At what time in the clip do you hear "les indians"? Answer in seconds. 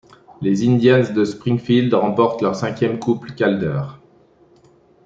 0.41-1.13